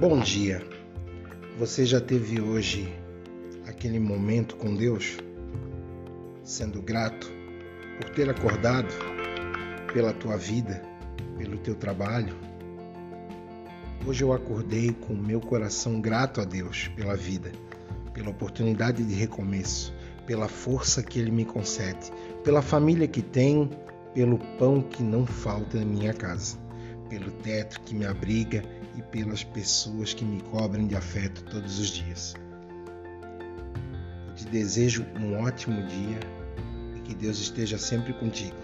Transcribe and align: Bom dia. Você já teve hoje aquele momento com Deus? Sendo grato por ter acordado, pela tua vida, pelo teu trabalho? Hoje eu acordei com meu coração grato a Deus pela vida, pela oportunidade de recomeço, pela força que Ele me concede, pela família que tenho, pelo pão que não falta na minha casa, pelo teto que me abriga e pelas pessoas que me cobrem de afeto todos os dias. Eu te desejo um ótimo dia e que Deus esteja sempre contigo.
Bom 0.00 0.20
dia. 0.20 0.62
Você 1.58 1.84
já 1.84 2.00
teve 2.00 2.40
hoje 2.40 2.88
aquele 3.66 3.98
momento 3.98 4.54
com 4.54 4.72
Deus? 4.76 5.16
Sendo 6.44 6.80
grato 6.80 7.28
por 7.96 8.08
ter 8.10 8.30
acordado, 8.30 8.94
pela 9.92 10.12
tua 10.12 10.36
vida, 10.36 10.80
pelo 11.36 11.58
teu 11.58 11.74
trabalho? 11.74 12.32
Hoje 14.06 14.22
eu 14.22 14.32
acordei 14.32 14.92
com 14.92 15.14
meu 15.14 15.40
coração 15.40 16.00
grato 16.00 16.40
a 16.40 16.44
Deus 16.44 16.86
pela 16.94 17.16
vida, 17.16 17.50
pela 18.14 18.30
oportunidade 18.30 19.02
de 19.02 19.14
recomeço, 19.14 19.92
pela 20.28 20.46
força 20.46 21.02
que 21.02 21.18
Ele 21.18 21.32
me 21.32 21.44
concede, 21.44 22.12
pela 22.44 22.62
família 22.62 23.08
que 23.08 23.20
tenho, 23.20 23.68
pelo 24.14 24.38
pão 24.60 24.80
que 24.80 25.02
não 25.02 25.26
falta 25.26 25.76
na 25.76 25.84
minha 25.84 26.14
casa, 26.14 26.56
pelo 27.08 27.30
teto 27.30 27.80
que 27.80 27.94
me 27.94 28.06
abriga 28.06 28.62
e 28.96 29.02
pelas 29.02 29.42
pessoas 29.42 30.14
que 30.14 30.24
me 30.24 30.40
cobrem 30.42 30.86
de 30.86 30.96
afeto 30.96 31.42
todos 31.44 31.78
os 31.78 31.88
dias. 31.88 32.34
Eu 34.28 34.34
te 34.34 34.46
desejo 34.46 35.06
um 35.20 35.40
ótimo 35.40 35.86
dia 35.86 36.20
e 36.96 37.00
que 37.00 37.14
Deus 37.14 37.38
esteja 37.38 37.78
sempre 37.78 38.12
contigo. 38.12 38.56